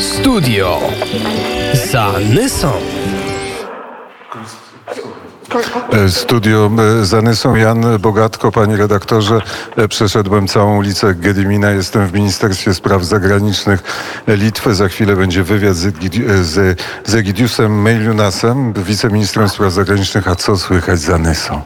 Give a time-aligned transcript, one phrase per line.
[0.00, 0.80] Studio
[1.92, 2.72] Zanysą.
[5.92, 9.40] E, Studio e, Zanysą Jan Bogatko, panie redaktorze.
[9.76, 11.70] E, Przeszedłem całą ulicę Gedimina.
[11.70, 13.82] Jestem w Ministerstwie Spraw Zagranicznych
[14.28, 14.74] Litwy.
[14.74, 15.94] Za chwilę będzie wywiad z,
[17.04, 20.28] z Egidiusem Mejlunasem, wiceministrem spraw zagranicznych.
[20.28, 21.62] A co słychać z Zanysą?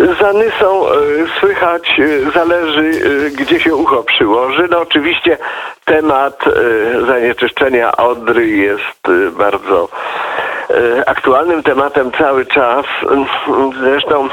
[0.00, 0.92] Za Nysą e,
[1.40, 2.90] słychać e, zależy,
[3.26, 4.68] e, gdzie się ucho przyłoży.
[4.70, 5.38] No oczywiście
[5.84, 6.44] temat
[7.06, 9.88] zanieczyszczenia Odry jest bardzo
[11.06, 12.86] aktualnym tematem cały czas.
[13.80, 14.28] Zresztą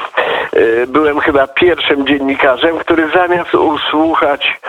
[0.88, 4.60] byłem chyba pierwszym dziennikarzem, który zamiast usłuchać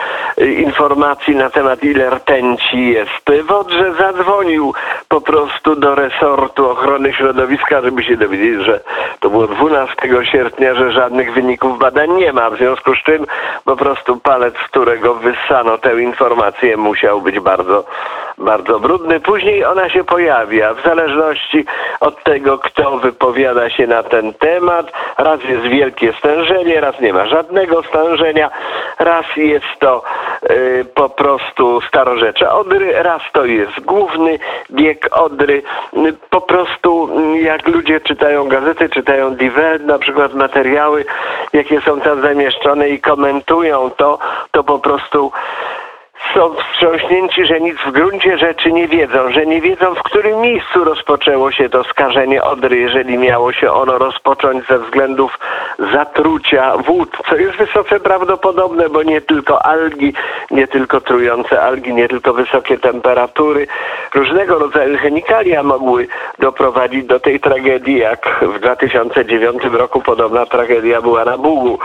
[0.40, 3.10] informacji na temat ile rtęci jest
[3.46, 4.74] w Odrze, zadzwonił
[5.08, 8.80] po prostu do resortu ochrony środowiska, żeby się dowiedzieć, że
[9.20, 9.94] to było 12
[10.32, 12.50] sierpnia, że żadnych wyników badań nie ma.
[12.50, 13.26] W związku z czym
[13.64, 17.84] po prostu palec, z którego wyssano tę informację, musiał być bardzo,
[18.38, 19.20] bardzo brudny.
[19.20, 21.64] Później ona się pojawia w zależności
[22.00, 24.92] od tego, kto wypowiada się na ten temat.
[25.18, 28.50] Raz jest wielkie stężenie, raz nie ma żadnego stężenia,
[28.98, 30.02] raz jest to
[30.50, 34.38] y, po prostu starorzecze Odry, raz to jest główny
[34.70, 35.62] bieg Odry.
[35.96, 41.04] Y, Po prostu y, jak ludzie czytają gazety, czytają Die na przykład materiały,
[41.52, 44.18] jakie są tam zamieszczone i komentują to,
[44.50, 45.32] to po prostu
[46.34, 50.84] są wstrząśnięci, że nic w gruncie rzeczy nie wiedzą, że nie wiedzą, w którym miejscu
[50.84, 55.38] rozpoczęło się to skażenie Odry, jeżeli miało się ono rozpocząć ze względów
[55.92, 60.12] zatrucia wód, co jest wysoce prawdopodobne, bo nie tylko algi,
[60.50, 63.66] nie tylko trujące algi, nie tylko wysokie temperatury,
[64.14, 71.24] różnego rodzaju chemikalia mogły doprowadzić do tej tragedii, jak w 2009 roku podobna tragedia była
[71.24, 71.78] na Bugu.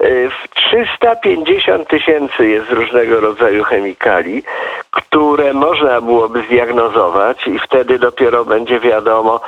[0.00, 4.42] Y, W 350 tysięcy jest różnego rodzaju chemikali,
[4.90, 9.40] które można byłoby zdiagnozować i wtedy dopiero będzie wiadomo,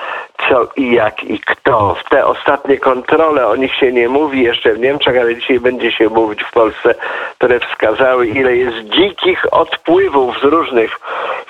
[0.48, 1.94] co i jak i kto.
[1.94, 5.92] W te ostatnie kontrole, o nich się nie mówi jeszcze w Niemczech, ale dzisiaj będzie
[5.92, 6.94] się mówić w Polsce,
[7.38, 11.00] które wskazały, ile jest dzikich odpływów z różnych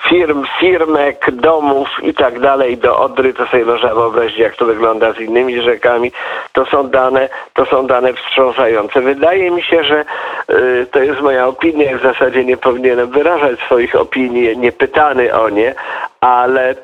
[0.09, 5.13] firm, firmek, domów i tak dalej do Odry, to sobie można wyobrazić, jak to wygląda
[5.13, 6.11] z innymi rzekami.
[6.53, 9.01] To są dane, to są dane wstrząsające.
[9.01, 10.05] Wydaje mi się, że
[10.49, 15.49] y, to jest moja opinia, w zasadzie nie powinienem wyrażać swoich opinii, nie pytany o
[15.49, 15.75] nie,
[16.21, 16.75] ale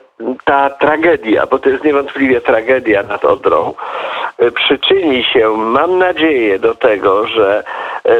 [0.43, 3.73] ta tragedia, bo to jest niewątpliwie tragedia nad Odrą,
[4.41, 7.63] y, przyczyni się, mam nadzieję, do tego, że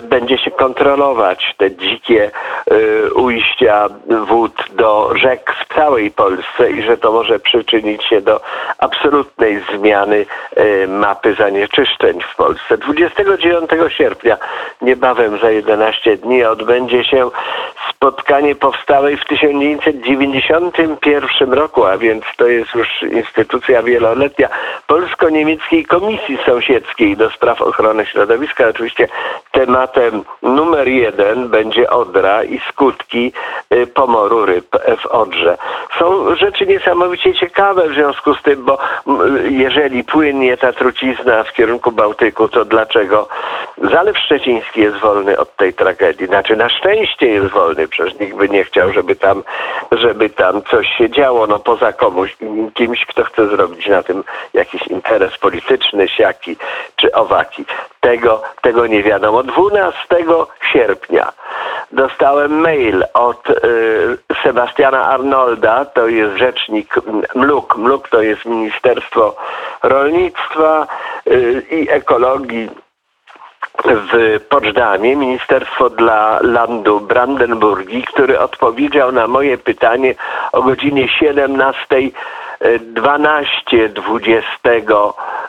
[0.04, 2.32] będzie się kontrolować te dzikie
[2.72, 3.88] y, ujścia
[4.28, 8.42] wód do rzek w całej Polsce i że to może przyczynić się do
[8.78, 10.26] absolutnej zmiany
[10.58, 12.78] y, mapy zanieczyszczeń w Polsce.
[12.78, 14.38] 29 sierpnia,
[14.82, 17.30] niebawem za 11 dni, odbędzie się
[17.90, 24.50] spotkanie powstałej w 1991 roku, a więc to jest już instytucja wieloletnia
[24.88, 28.68] Polsko-Niemieckiej Komisji Sąsiedzkiej do spraw ochrony środowiska.
[28.68, 29.08] Oczywiście
[29.70, 33.34] tematem numer jeden będzie Odra i skutki
[33.74, 34.66] y, pomoru ryb
[35.02, 35.58] w Odrze.
[36.00, 38.78] Są rzeczy niesamowicie ciekawe w związku z tym, bo
[39.08, 43.28] m, jeżeli płynie ta trucizna w kierunku Bałtyku, to dlaczego
[43.78, 46.28] Zalew Szczeciński jest wolny od tej tragedii?
[46.28, 49.44] Znaczy na szczęście jest wolny, przecież nikt by nie chciał, żeby tam,
[49.92, 52.38] żeby tam coś się działo, no poza komuś,
[52.74, 56.58] kimś, kto chce zrobić na tym jakiś interes polityczny, siaki
[56.96, 57.66] czy owaki.
[58.00, 59.44] Tego, tego nie wiadomo.
[59.60, 59.94] 12
[60.74, 61.32] sierpnia
[61.92, 63.56] dostałem mail od y,
[64.44, 66.96] Sebastiana Arnolda, to jest rzecznik
[67.36, 67.78] MLUK.
[67.78, 69.36] MLUK to jest Ministerstwo
[69.84, 70.88] Rolnictwa
[71.28, 72.70] y, i Ekologii
[73.86, 80.16] w Poczdamie, Ministerstwo dla Landu Brandenburgii, który odpowiedział na moje pytanie
[80.52, 81.86] o godzinie 17.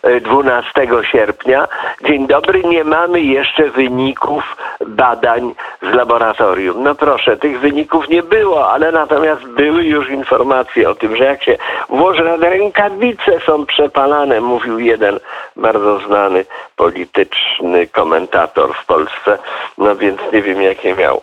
[0.03, 1.69] 12 20 12 sierpnia.
[2.05, 4.56] Dzień dobry, nie mamy jeszcze wyników
[4.87, 6.83] badań z laboratorium.
[6.83, 11.42] No proszę, tych wyników nie było, ale natomiast były już informacje o tym, że jak
[11.42, 11.59] się
[11.89, 15.21] włoży rękawice są przepalane, mówił jeden
[15.57, 16.45] bardzo znany
[16.77, 19.39] polityczny komentator w Polsce.
[19.78, 21.22] No więc nie wiem jakie miał,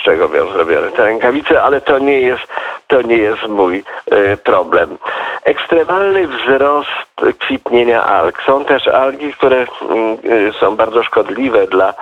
[0.00, 2.42] z czego miał zrobione te rękawice, ale to nie jest,
[2.86, 4.98] to nie jest mój e, problem.
[5.44, 6.90] ekstremalny wzrost
[7.38, 8.42] kwitnienia alg.
[8.42, 11.94] Są też algi, które mm, y, są bardzo szkodliwe dla,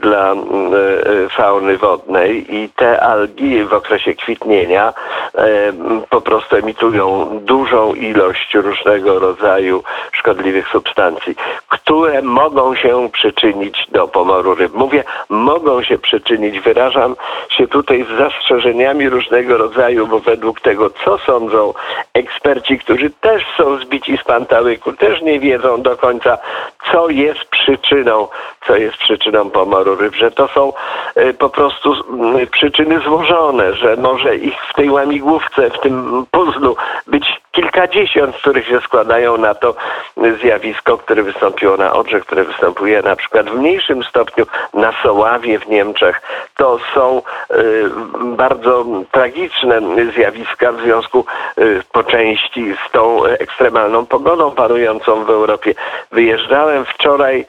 [0.00, 4.92] dla mm, y, fauny wodnej i te algi w okresie kwitnienia
[6.10, 11.34] po prostu emitują dużą ilość różnego rodzaju szkodliwych substancji,
[11.68, 14.74] które mogą się przyczynić do pomoru ryb.
[14.74, 16.60] Mówię, mogą się przyczynić.
[16.60, 17.16] Wyrażam
[17.48, 21.74] się tutaj z zastrzeżeniami różnego rodzaju, bo według tego, co sądzą
[22.14, 26.38] eksperci, którzy też są zbici z pantałyku, też nie wiedzą do końca,
[26.92, 28.28] co jest przyczyną,
[28.66, 30.72] co jest przyczyną pomoru ryb, że to są
[31.16, 31.92] y, po prostu
[32.42, 36.76] y, przyczyny złożone, że może ich w tej łamigłówce, w tym puzzlu
[37.06, 39.74] być kilkadziesiąt, których się składają na to
[40.40, 45.68] zjawisko, które wystąpiło na Odrze, które występuje na przykład w mniejszym stopniu na Soławie w
[45.68, 46.22] Niemczech.
[46.56, 47.90] To są y,
[48.22, 49.80] bardzo tragiczne
[50.14, 51.24] zjawiska w związku
[51.58, 55.74] y, po części z tą ekstremalną pogodą panującą w Europie.
[56.12, 57.46] Wyjeżdżałem wczoraj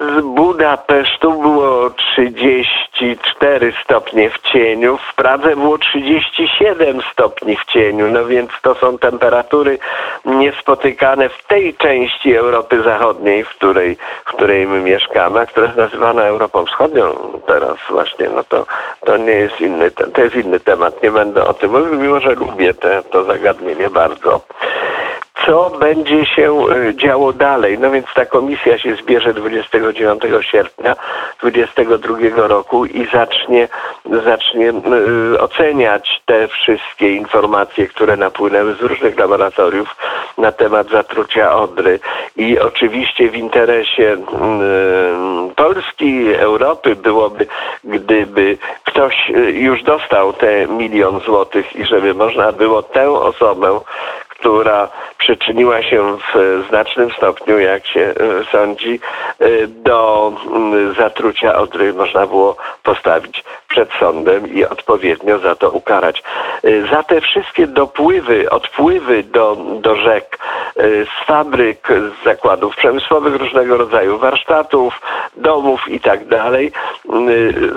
[0.00, 8.24] z Budapesztu było 34 stopnie w cieniu, w Pradze było 37 stopni w cieniu, no
[8.24, 9.78] więc to są temperatury
[10.24, 15.78] niespotykane w tej części Europy Zachodniej, w której, w której my mieszkamy, a która jest
[15.78, 17.14] nazywana Europą Wschodnią
[17.46, 18.66] teraz właśnie, no to,
[19.04, 22.34] to nie jest inny, to jest inny temat, nie będę o tym mówił, mimo że
[22.34, 24.40] lubię te, to zagadnienie bardzo
[25.48, 27.78] co będzie się e, działo dalej.
[27.78, 30.96] No więc ta komisja się zbierze 29 sierpnia
[31.40, 33.68] 2022 roku i zacznie,
[34.24, 39.96] zacznie e, oceniać te wszystkie informacje, które napłynęły z różnych laboratoriów
[40.38, 42.00] na temat zatrucia Odry.
[42.36, 44.16] I oczywiście w interesie
[45.56, 47.46] Polski, Europy byłoby,
[47.84, 53.80] gdyby ktoś e, już dostał te milion złotych i żeby można było tę osobę,
[54.38, 54.88] która
[55.18, 58.14] przyczyniła się w znacznym stopniu, jak się e,
[58.52, 59.00] sądzi,
[59.38, 60.32] e, do
[60.98, 66.22] zatrucia Odry można było postawić przed sądem i odpowiednio za to ukarać.
[66.64, 70.38] E, za te wszystkie dopływy, odpływy do, do rzek
[70.80, 75.00] z fabryk, z zakładów przemysłowych różnego rodzaju, warsztatów,
[75.36, 76.72] domów i tak dalej,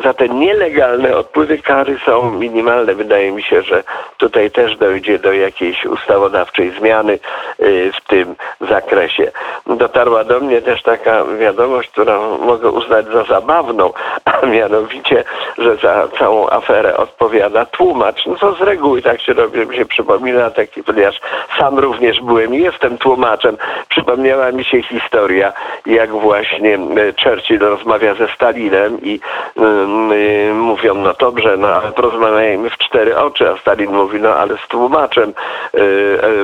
[0.04, 2.96] za te nielegalne odpływy kary są minimalne.
[2.96, 3.84] Wydaje mi się, że
[4.18, 7.20] tutaj też dojdzie do jakiejś ustawodawczej zmiany
[7.62, 9.32] Y, w tym zakresie.
[9.68, 13.94] Dotarła do mnie też taka wiadomość, którą mogę uznać za zabawną,
[14.26, 15.24] a mianowicie,
[15.58, 18.26] że za całą aferę odpowiada tłumacz.
[18.26, 21.20] No to z reguły tak się robi, mi się przypomina taki, ponieważ
[21.60, 23.58] sam również byłem i jestem tłumaczem.
[23.90, 25.54] Przypomniała mi się historia,
[25.86, 29.20] jak właśnie y, Churchill rozmawia ze Stalinem i
[29.56, 34.58] yy, mówią, no dobrze, no ale porozmawiajmy w cztery oczy, a Stalin mówi, no ale
[34.58, 35.34] z tłumaczem.
[35.74, 36.41] Yy,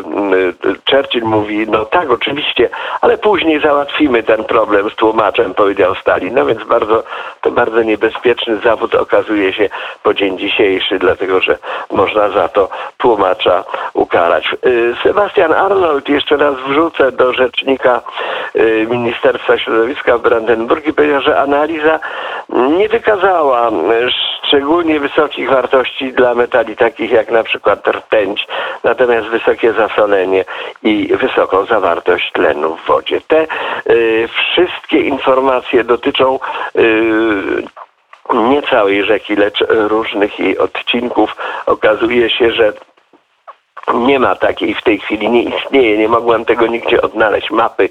[0.91, 2.69] Churchill mówi, no tak, oczywiście,
[3.01, 6.33] ale później załatwimy ten problem z tłumaczem, powiedział Stalin.
[6.33, 7.03] No więc bardzo,
[7.41, 9.69] to bardzo niebezpieczny zawód okazuje się
[10.03, 11.57] po dzień dzisiejszy, dlatego że
[11.91, 13.63] można za to tłumacza
[13.93, 14.55] ukarać.
[14.65, 18.01] Y, Sebastian Arnold, jeszcze raz wrzucę do rzecznika
[18.55, 21.99] y, Ministerstwa Środowiska w Brandenburgii, powiedział, że analiza
[22.49, 23.71] nie wykazała
[24.47, 28.47] szczególnie wysokich wartości dla metali takich jak na przykład rtęć,
[28.83, 30.45] natomiast wysokie zasolenie
[30.83, 33.21] i wysoką zawartość tlenu w wodzie.
[33.21, 33.47] Te
[33.89, 36.39] y, wszystkie informacje dotyczą
[36.75, 37.63] y,
[38.33, 41.35] nie całej rzeki, lecz różnych jej odcinków.
[41.65, 42.73] Okazuje się, że
[43.93, 47.89] nie ma takiej w tej chwili, nie istnieje, nie mogłem tego nigdzie odnaleźć mapy,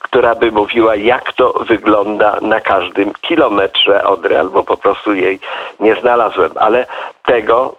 [0.00, 5.38] która by mówiła, jak to wygląda na każdym kilometrze Odry, albo po prostu jej
[5.80, 6.86] nie znalazłem, ale
[7.24, 7.76] tego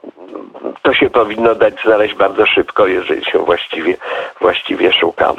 [0.82, 3.98] to się powinno dać znaleźć bardzo szybko, jeżeli się właściwie,
[4.42, 5.34] właściwie szuka.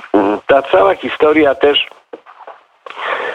[0.47, 1.87] Ta cała historia też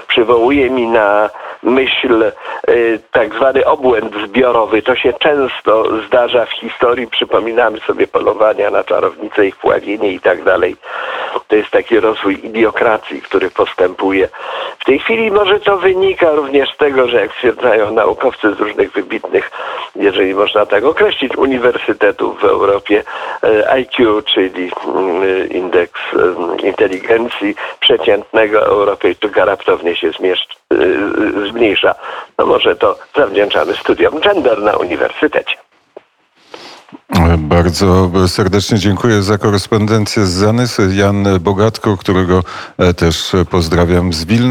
[0.08, 1.30] przywołuje mi na
[1.64, 2.32] myśl
[2.70, 4.82] y, tak zwany obłęd zbiorowy.
[4.82, 7.08] To się często zdarza w historii.
[7.08, 10.76] Przypominamy sobie polowania na czarownice, ich pławienie i tak dalej.
[11.48, 14.30] To jest taki rozwój idiokracji, który postępuje.
[14.80, 18.92] W tej chwili może to wynika również z tego, że jak stwierdzają naukowcy z różnych
[18.92, 19.52] wybitnych,
[19.96, 23.04] jeżeli można tak określić, uniwersytetów w Europie,
[23.44, 24.72] y, IQ, czyli
[25.24, 26.02] y, indeks
[26.64, 30.14] inteligencji przeciętnego Europejczyka raptownie się
[30.74, 31.96] Y, zmniejsza.
[32.38, 35.63] No może to zawdzięczamy studiom gender na uniwersytecie.
[37.38, 40.96] Bardzo serdecznie dziękuję za korespondencję z Zanysy.
[40.96, 42.44] Jan Bogatko, którego
[42.78, 44.44] e, też pozdrawiam z Wilna.